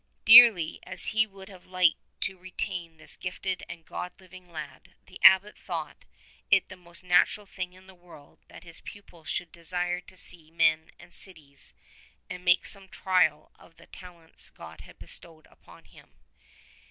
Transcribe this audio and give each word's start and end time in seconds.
Dearly 0.25 0.79
as 0.81 1.09
he 1.13 1.27
would 1.27 1.47
have 1.49 1.67
liked 1.67 2.01
to 2.21 2.35
retain 2.35 2.97
this 2.97 3.15
gifted 3.15 3.63
and 3.69 3.85
good 3.85 4.13
living 4.19 4.49
lad, 4.49 4.95
the 5.05 5.19
Abbot 5.21 5.55
thought 5.55 6.05
it 6.49 6.69
the 6.69 6.75
most 6.75 7.03
natural 7.03 7.45
thing 7.45 7.73
in 7.73 7.85
the 7.85 7.93
world 7.93 8.39
that 8.47 8.63
his 8.63 8.81
pupil 8.81 9.25
should 9.25 9.51
desire 9.51 10.01
to 10.01 10.17
see 10.17 10.49
men 10.49 10.89
and 10.97 11.13
cities 11.13 11.75
and 12.31 12.39
to 12.41 12.45
make 12.45 12.65
some 12.65 12.89
trial 12.89 13.51
of 13.59 13.75
the 13.77 13.85
talents 13.85 14.49
God 14.49 14.81
had 14.81 14.97
bestowed 14.97 15.45
upon 15.51 15.85
him. 15.85 16.09